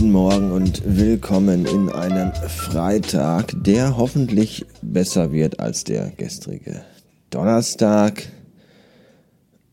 [0.00, 6.80] Guten Morgen und willkommen in einem Freitag, der hoffentlich besser wird als der gestrige
[7.28, 8.22] Donnerstag.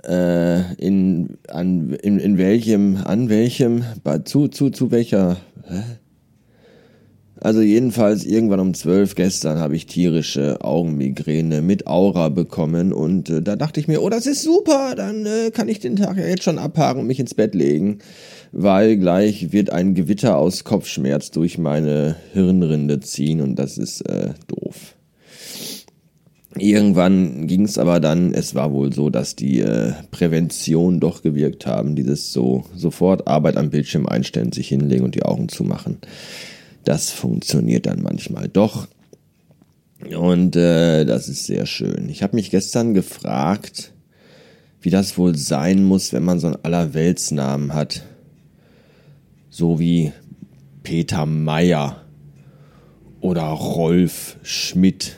[0.03, 3.85] Äh, in, an, in, in welchem, an welchem,
[4.25, 5.83] zu, zu, zu welcher, hä?
[7.39, 13.41] Also jedenfalls irgendwann um zwölf gestern habe ich tierische Augenmigräne mit Aura bekommen und äh,
[13.41, 16.25] da dachte ich mir, oh, das ist super, dann äh, kann ich den Tag ja
[16.25, 17.99] jetzt schon abhaken und mich ins Bett legen,
[18.51, 24.33] weil gleich wird ein Gewitter aus Kopfschmerz durch meine Hirnrinde ziehen und das ist äh,
[24.47, 24.95] doof.
[26.57, 31.67] Irgendwann ging es aber dann, es war wohl so, dass die äh, Prävention doch gewirkt
[31.67, 35.99] haben, dieses so sofort Arbeit am Bildschirm einstellen, sich hinlegen und die Augen zumachen.
[36.87, 38.87] Das funktioniert dann manchmal doch.
[40.17, 42.07] Und äh, das ist sehr schön.
[42.07, 43.91] Ich habe mich gestern gefragt,
[44.79, 48.05] wie das wohl sein muss, wenn man so einen Allerweltsnamen hat.
[49.49, 50.13] So wie
[50.81, 52.05] Peter Meyer
[53.19, 55.17] oder Rolf Schmidt.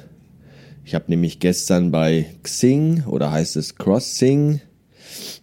[0.85, 4.59] Ich habe nämlich gestern bei Xing oder heißt es Crossing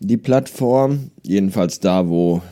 [0.01, 2.43] die Plattform, jedenfalls da, wo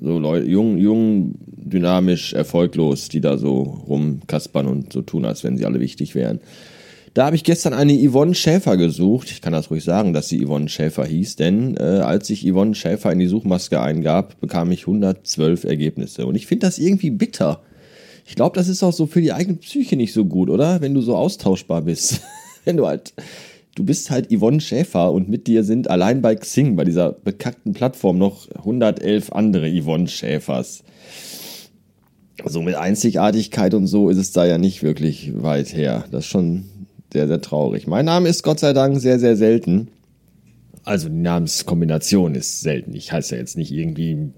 [0.00, 1.34] so Leute, jung, jung,
[1.68, 6.40] dynamisch, erfolglos, die da so rumkaspern und so tun, als wenn sie alle wichtig wären.
[7.14, 9.30] Da habe ich gestern eine Yvonne Schäfer gesucht.
[9.30, 12.74] Ich kann das ruhig sagen, dass sie Yvonne Schäfer hieß, denn äh, als ich Yvonne
[12.74, 16.26] Schäfer in die Suchmaske eingab, bekam ich 112 Ergebnisse.
[16.26, 17.62] Und ich finde das irgendwie bitter.
[18.26, 20.80] Ich glaube, das ist auch so für die eigene Psyche nicht so gut, oder?
[20.80, 22.20] Wenn du so austauschbar bist.
[22.64, 23.14] Wenn du halt
[23.78, 27.72] du bist halt Yvonne Schäfer und mit dir sind allein bei Xing, bei dieser bekackten
[27.72, 30.82] Plattform, noch 111 andere Yvonne Schäfers.
[32.44, 36.04] So mit Einzigartigkeit und so ist es da ja nicht wirklich weit her.
[36.10, 36.66] Das ist schon
[37.12, 37.86] sehr, sehr traurig.
[37.86, 39.88] Mein Name ist Gott sei Dank sehr, sehr selten.
[40.84, 42.94] Also die Namenskombination ist selten.
[42.94, 44.30] Ich heiße ja jetzt nicht irgendwie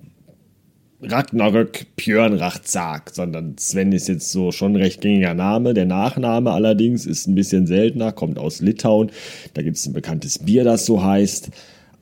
[1.03, 5.75] Ragnarök Björn Rachzag, sondern Sven ist jetzt so schon ein recht gängiger Name.
[5.75, 9.11] Der Nachname allerdings ist ein bisschen seltener, kommt aus Litauen.
[9.55, 11.51] Da gibt es ein bekanntes Bier, das so heißt.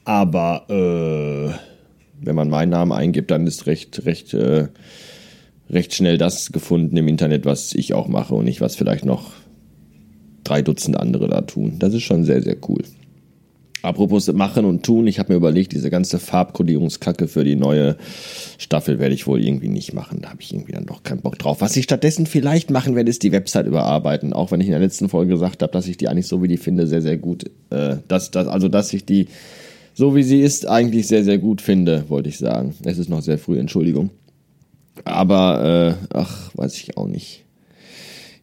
[0.05, 4.69] Aber äh, wenn man meinen Namen eingibt, dann ist recht, recht, äh,
[5.71, 9.33] recht schnell das gefunden im Internet, was ich auch mache und nicht, was vielleicht noch
[10.45, 11.77] drei Dutzend andere da tun.
[11.79, 12.83] Das ist schon sehr, sehr cool.
[13.83, 17.97] Apropos machen und tun, ich habe mir überlegt, diese ganze Farbkodierungskacke für die neue
[18.59, 20.21] Staffel werde ich wohl irgendwie nicht machen.
[20.21, 21.61] Da habe ich irgendwie dann doch keinen Bock drauf.
[21.61, 24.33] Was ich stattdessen vielleicht machen werde, ist die Website überarbeiten.
[24.33, 26.49] Auch wenn ich in der letzten Folge gesagt habe, dass ich die eigentlich so wie
[26.49, 27.45] die finde, sehr, sehr gut.
[27.71, 29.29] Äh, dass, dass, also, dass ich die
[29.95, 32.73] so wie sie ist, eigentlich sehr, sehr gut finde, wollte ich sagen.
[32.85, 34.11] Es ist noch sehr früh, Entschuldigung.
[35.05, 37.45] Aber, äh, ach, weiß ich auch nicht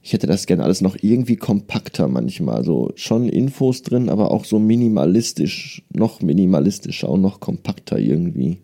[0.05, 2.63] ich hätte das gerne alles noch irgendwie kompakter manchmal.
[2.63, 8.59] So schon Infos drin, aber auch so minimalistisch, noch minimalistischer und noch kompakter irgendwie.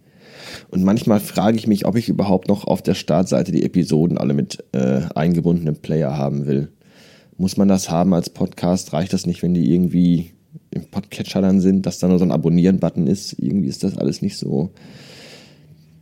[0.70, 4.36] Und manchmal frage ich mich, ob ich überhaupt noch auf der Startseite die Episoden alle
[4.36, 6.70] mit äh, eingebundenem Player haben will.
[7.38, 8.94] Muss man das haben als Podcast?
[8.94, 10.34] Reicht das nicht, wenn die irgendwie
[10.70, 13.34] im Podcatcher dann sind, dass da nur so ein Abonnieren-Button ist?
[13.40, 14.74] Irgendwie ist das alles nicht so.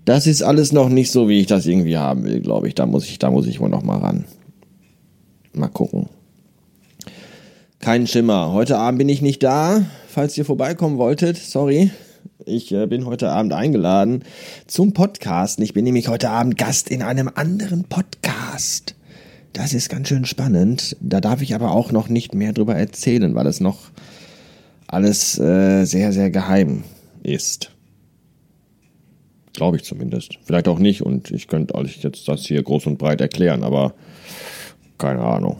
[0.10, 2.74] Das ist alles noch nicht so, wie ich das irgendwie haben will, glaube ich.
[2.74, 4.26] Da muss ich, da muss ich wohl noch mal ran.
[5.54, 6.10] Mal gucken.
[7.78, 8.52] Kein Schimmer.
[8.52, 9.86] Heute Abend bin ich nicht da.
[10.08, 11.92] Falls ihr vorbeikommen wolltet, sorry.
[12.44, 14.24] Ich äh, bin heute Abend eingeladen
[14.66, 15.60] zum Podcast.
[15.60, 18.96] Ich bin nämlich heute Abend Gast in einem anderen Podcast.
[19.54, 20.98] Das ist ganz schön spannend.
[21.02, 23.92] Da darf ich aber auch noch nicht mehr drüber erzählen, weil es noch
[24.88, 26.84] alles äh, sehr, sehr geheim
[27.22, 27.70] ist.
[29.60, 30.40] Glaube ich zumindest.
[30.46, 33.94] Vielleicht auch nicht und ich könnte euch jetzt das hier groß und breit erklären, aber
[34.98, 35.58] keine Ahnung.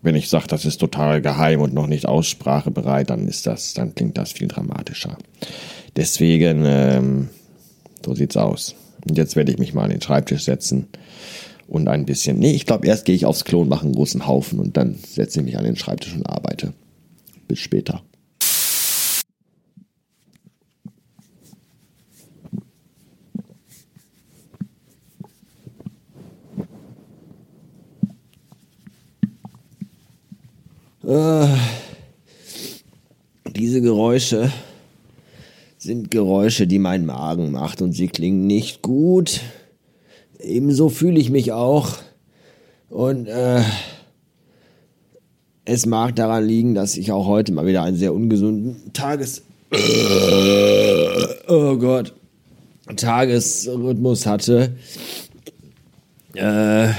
[0.00, 3.96] Wenn ich sage, das ist total geheim und noch nicht aussprachebereit, dann ist das, dann
[3.96, 5.18] klingt das viel dramatischer.
[5.96, 7.30] Deswegen, ähm,
[8.06, 8.76] so sieht's aus.
[9.04, 10.86] Und jetzt werde ich mich mal an den Schreibtisch setzen
[11.66, 12.38] und ein bisschen.
[12.38, 14.94] Nee, ich glaube, erst gehe ich aufs Klo und mache einen großen Haufen und dann
[15.04, 16.74] setze ich mich an den Schreibtisch und arbeite.
[17.48, 18.04] Bis später.
[31.10, 31.48] Äh,
[33.56, 34.52] diese Geräusche
[35.76, 39.40] sind Geräusche, die mein Magen macht und sie klingen nicht gut.
[40.38, 41.96] Ebenso fühle ich mich auch.
[42.90, 43.62] Und äh,
[45.64, 49.42] es mag daran liegen, dass ich auch heute mal wieder einen sehr ungesunden Tages...
[51.48, 52.14] oh Gott.
[52.94, 54.76] Tagesrhythmus hatte.
[56.36, 56.92] Äh, äh,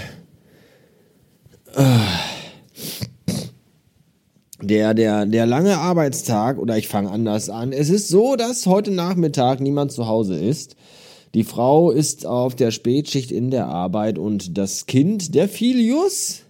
[4.72, 7.74] der, der, der lange Arbeitstag, oder ich fange anders an.
[7.74, 10.78] Es ist so, dass heute Nachmittag niemand zu Hause ist.
[11.34, 16.44] Die Frau ist auf der Spätschicht in der Arbeit und das Kind, der Filius,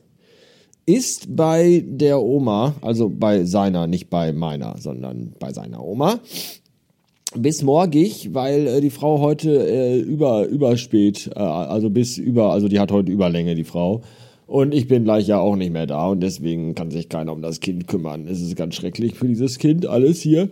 [0.86, 6.20] ist bei der Oma, also bei seiner, nicht bei meiner, sondern bei seiner Oma,
[7.36, 12.68] bis morgig, weil äh, die Frau heute äh, über überspät, äh, also bis über, also
[12.68, 14.02] die hat heute Überlänge, die Frau.
[14.52, 17.42] Und ich bin gleich ja auch nicht mehr da und deswegen kann sich keiner um
[17.42, 18.28] das Kind kümmern.
[18.28, 20.50] Es ist ganz schrecklich für dieses Kind, alles hier.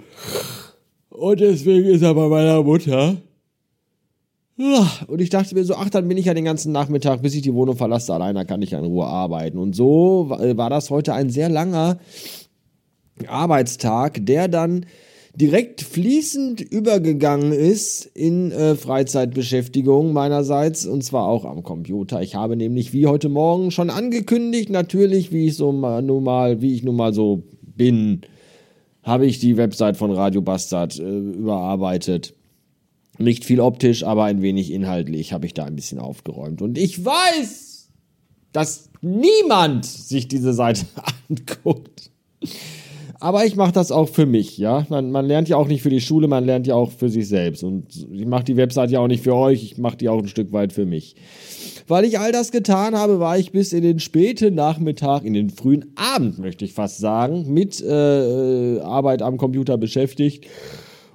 [1.10, 3.18] Und deswegen ist er bei meiner Mutter.
[5.08, 7.42] Und ich dachte mir so, ach, dann bin ich ja den ganzen Nachmittag, bis ich
[7.42, 9.58] die Wohnung verlasse, alleine kann ich ja in Ruhe arbeiten.
[9.58, 12.00] Und so war das heute ein sehr langer
[13.28, 14.86] Arbeitstag, der dann
[15.36, 22.22] direkt fließend übergegangen ist in äh, Freizeitbeschäftigung meinerseits und zwar auch am Computer.
[22.22, 26.62] Ich habe nämlich wie heute Morgen schon angekündigt, natürlich, wie ich so mal, nun mal,
[26.62, 28.22] wie ich nun mal so bin,
[29.04, 32.34] habe ich die Website von Radio Bastard äh, überarbeitet.
[33.18, 36.62] Nicht viel optisch, aber ein wenig inhaltlich habe ich da ein bisschen aufgeräumt.
[36.62, 37.90] Und ich weiß,
[38.54, 40.86] dass niemand sich diese Seite
[41.30, 42.12] anguckt.
[43.22, 44.86] Aber ich mache das auch für mich, ja.
[44.90, 47.28] Man, man lernt ja auch nicht für die Schule, man lernt ja auch für sich
[47.28, 47.64] selbst.
[47.64, 50.30] Und ich mache die Website ja auch nicht für euch, ich mache die auch ein
[50.30, 51.16] Stück weit für mich.
[51.88, 55.50] Weil ich all das getan habe, war ich bis in den späten Nachmittag, in den
[55.50, 60.46] frühen Abend, möchte ich fast sagen, mit äh, Arbeit am Computer beschäftigt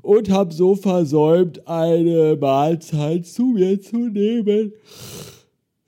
[0.03, 4.75] und habe so versäumt, eine Mahlzeit zu mir zu nehmen.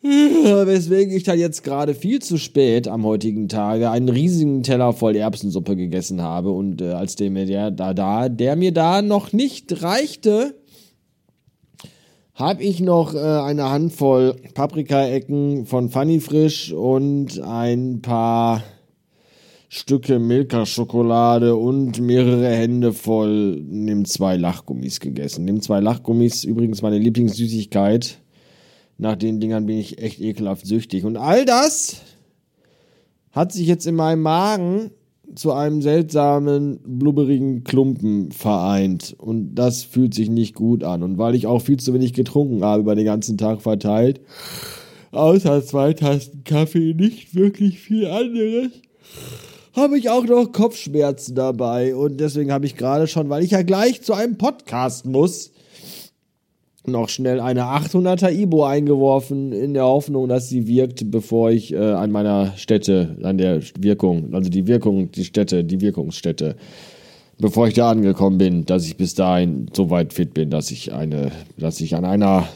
[0.67, 5.17] Weswegen ich dann jetzt gerade viel zu spät am heutigen Tage einen riesigen Teller voll
[5.17, 9.33] Erbsensuppe gegessen habe und äh, als der mir der da, da, der mir da noch
[9.33, 10.55] nicht reichte,
[12.35, 18.63] habe ich noch äh, eine Handvoll Paprikaecken von Funny Frisch und ein paar
[19.69, 25.45] Stücke Milka-Schokolade und mehrere Hände voll nimm zwei Lachgummis gegessen.
[25.45, 28.21] Nimm zwei Lachgummis, übrigens meine Lieblingssüßigkeit
[28.99, 31.05] nach den Dingern bin ich echt ekelhaft süchtig.
[31.05, 32.03] Und all das
[33.33, 34.91] hat sich jetzt in meinem Magen
[35.35, 39.15] zu einem seltsamen, blubberigen Klumpen vereint.
[39.19, 41.03] Und das fühlt sich nicht gut an.
[41.03, 44.21] Und weil ich auch viel zu wenig getrunken habe über den ganzen Tag verteilt,
[45.13, 48.71] außer zwei Tasten Kaffee nicht wirklich viel anderes,
[49.75, 51.95] habe ich auch noch Kopfschmerzen dabei.
[51.95, 55.51] Und deswegen habe ich gerade schon, weil ich ja gleich zu einem Podcast muss,
[56.89, 61.79] noch schnell eine 800er Ibo eingeworfen, in der Hoffnung, dass sie wirkt, bevor ich äh,
[61.79, 66.57] an meiner Stätte, an der Wirkung, also die Wirkung, die Stätte, die Wirkungsstätte,
[67.39, 70.93] bevor ich da angekommen bin, dass ich bis dahin so weit fit bin, dass ich
[70.93, 72.49] eine, dass ich an einer,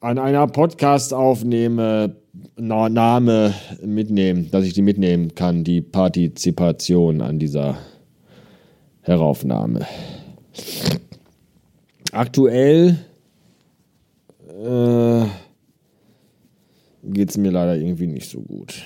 [0.00, 2.16] an einer Podcast aufnehme,
[2.56, 3.54] na, Name
[3.84, 7.78] mitnehmen, dass ich die mitnehmen kann, die Partizipation an dieser
[9.02, 9.86] Heraufnahme.
[12.14, 12.96] Aktuell
[14.48, 15.24] äh,
[17.02, 18.84] geht es mir leider irgendwie nicht so gut.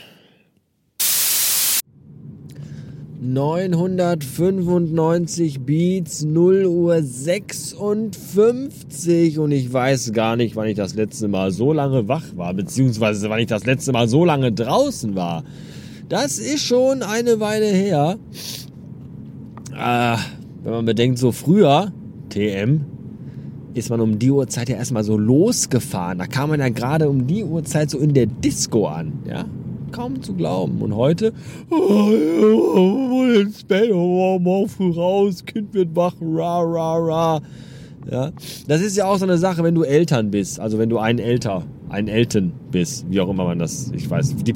[3.21, 11.51] 995 Beats, 0 Uhr 56 und ich weiß gar nicht, wann ich das letzte Mal
[11.51, 15.45] so lange wach war, beziehungsweise wann ich das letzte Mal so lange draußen war.
[16.09, 18.17] Das ist schon eine Weile her.
[19.77, 20.17] Äh,
[20.63, 21.93] wenn man bedenkt, so früher,
[22.31, 22.87] TM,
[23.79, 26.19] ist man um die Uhrzeit ja erstmal so losgefahren.
[26.19, 29.45] Da kam man ja gerade um die Uhrzeit so in der Disco an, ja.
[29.91, 30.83] Kaum zu glauben.
[30.83, 31.33] Und heute,
[31.71, 37.43] oh, ins Bett, oh, morgen früh raus, Kind wird wach, ra, ra, ra.
[38.11, 38.33] Ja,
[38.67, 41.19] das ist ja auch so eine Sache, wenn du Eltern bist, also wenn du ein
[41.19, 44.55] Elter, ein Eltern bist, wie auch immer man das, ich weiß, die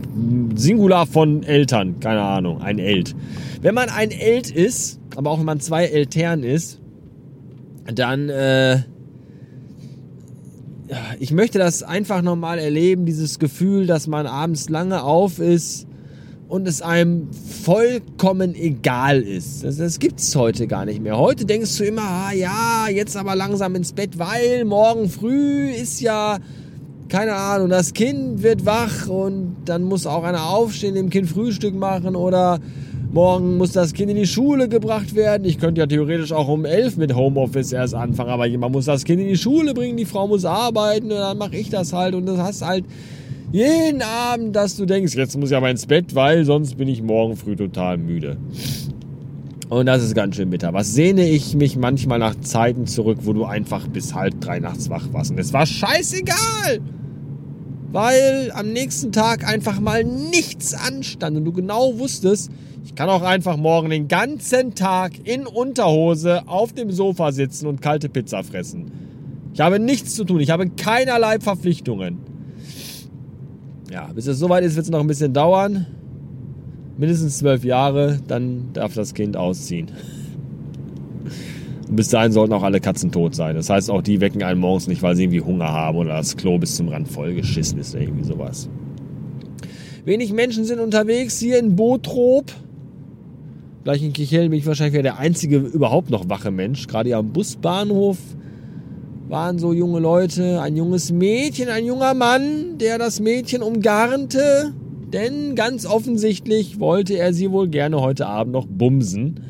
[0.54, 3.14] Singular von Eltern, keine Ahnung, ein Elt.
[3.60, 6.80] Wenn man ein Elt ist, aber auch wenn man zwei Eltern ist,
[7.94, 8.78] dann äh,
[11.20, 15.86] ich möchte das einfach nochmal erleben, dieses Gefühl, dass man abends lange auf ist
[16.48, 19.64] und es einem vollkommen egal ist.
[19.64, 21.16] Das, das gibt es heute gar nicht mehr.
[21.16, 26.00] Heute denkst du immer, ah, ja, jetzt aber langsam ins Bett, weil morgen früh ist
[26.00, 26.38] ja,
[27.08, 31.74] keine Ahnung, das Kind wird wach und dann muss auch einer aufstehen, dem Kind Frühstück
[31.74, 32.58] machen oder
[33.12, 35.44] Morgen muss das Kind in die Schule gebracht werden.
[35.44, 39.04] Ich könnte ja theoretisch auch um elf mit Homeoffice erst anfangen, aber jemand muss das
[39.04, 42.14] Kind in die Schule bringen, die Frau muss arbeiten und dann mache ich das halt.
[42.14, 42.86] Und das hast halt
[43.52, 47.02] jeden Abend, dass du denkst, jetzt muss ich aber ins Bett, weil sonst bin ich
[47.02, 48.38] morgen früh total müde.
[49.68, 50.72] Und das ist ganz schön bitter.
[50.72, 54.88] Was sehne ich mich manchmal nach Zeiten zurück, wo du einfach bis halb drei nachts
[54.88, 55.32] wach warst.
[55.32, 56.80] Und es war scheißegal!
[57.92, 62.50] Weil am nächsten Tag einfach mal nichts anstand und du genau wusstest,
[62.84, 67.82] ich kann auch einfach morgen den ganzen Tag in Unterhose auf dem Sofa sitzen und
[67.82, 68.90] kalte Pizza fressen.
[69.54, 70.40] Ich habe nichts zu tun.
[70.40, 72.18] Ich habe keinerlei Verpflichtungen.
[73.90, 75.86] Ja, bis es soweit ist, wird es noch ein bisschen dauern.
[76.96, 79.90] Mindestens zwölf Jahre, dann darf das Kind ausziehen.
[81.94, 83.54] Bis dahin sollten auch alle Katzen tot sein.
[83.54, 86.36] Das heißt, auch die wecken einen morgens nicht, weil sie irgendwie Hunger haben oder das
[86.36, 88.70] Klo bis zum Rand vollgeschissen ist oder irgendwie sowas.
[90.04, 92.50] Wenig Menschen sind unterwegs hier in Botrop.
[93.84, 96.86] Gleich in Kichel bin ich wahrscheinlich wieder der einzige überhaupt noch wache Mensch.
[96.86, 98.16] Gerade hier am Busbahnhof
[99.28, 104.72] waren so junge Leute, ein junges Mädchen, ein junger Mann, der das Mädchen umgarnte,
[105.12, 109.40] denn ganz offensichtlich wollte er sie wohl gerne heute Abend noch bumsen.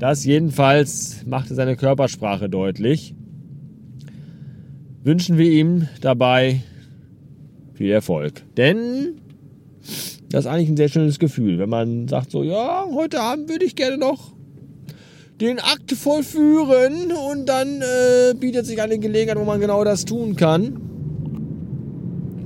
[0.00, 3.14] Das jedenfalls machte seine Körpersprache deutlich.
[5.04, 6.62] Wünschen wir ihm dabei
[7.74, 8.42] viel Erfolg.
[8.56, 9.20] Denn
[10.30, 13.66] das ist eigentlich ein sehr schönes Gefühl, wenn man sagt so, ja, heute Abend würde
[13.66, 14.32] ich gerne noch
[15.38, 20.34] den Akt vollführen und dann äh, bietet sich eine Gelegenheit, wo man genau das tun
[20.34, 20.80] kann,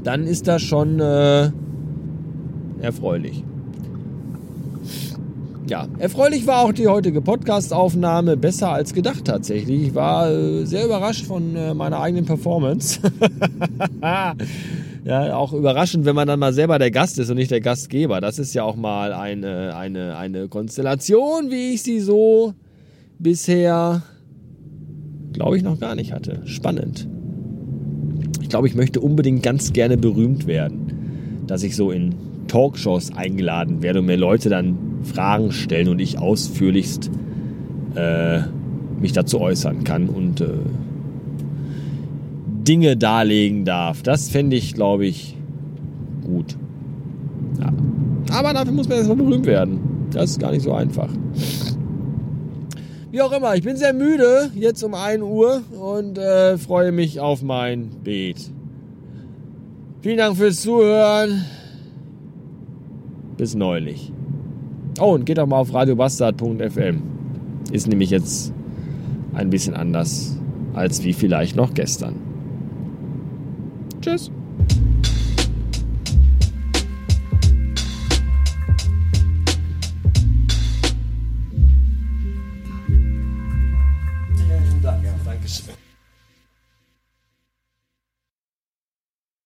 [0.03, 1.53] dann ist das schon äh,
[2.81, 3.45] erfreulich.
[5.67, 9.89] Ja, erfreulich war auch die heutige Podcast-Aufnahme, besser als gedacht tatsächlich.
[9.89, 13.01] Ich war äh, sehr überrascht von äh, meiner eigenen Performance.
[15.05, 18.21] ja, auch überraschend, wenn man dann mal selber der Gast ist und nicht der Gastgeber.
[18.21, 22.53] Das ist ja auch mal eine, eine, eine Konstellation, wie ich sie so
[23.19, 24.03] bisher,
[25.33, 26.43] glaube ich, noch gar nicht hatte.
[26.45, 27.09] Spannend.
[28.43, 32.15] Ich glaube, ich möchte unbedingt ganz gerne berühmt werden, dass ich so in
[32.49, 37.11] Talkshows eingeladen werde und mir Leute dann Fragen stellen und ich ausführlichst
[37.95, 38.41] äh,
[39.01, 40.49] mich dazu äußern kann und äh,
[42.67, 44.03] Dinge darlegen darf.
[44.03, 45.37] Das fände ich, glaube ich,
[46.25, 46.57] gut.
[47.61, 47.73] Ja.
[48.37, 49.79] Aber dafür muss man erstmal berühmt werden.
[50.11, 51.09] Das ist gar nicht so einfach.
[53.11, 57.21] Wie auch immer, ich bin sehr müde, jetzt um 1 Uhr und äh, freue mich
[57.21, 58.51] auf mein Beet.
[60.01, 61.45] Vielen Dank fürs Zuhören.
[63.37, 64.13] Bis neulich.
[65.01, 67.03] Oh, und geht doch mal auf radiobastard.fm.
[67.73, 68.53] Ist nämlich jetzt
[69.35, 70.39] ein bisschen anders
[70.75, 72.15] als wie vielleicht noch gestern.
[74.01, 74.31] Tschüss.